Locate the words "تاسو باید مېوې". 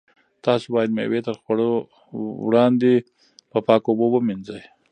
0.45-1.19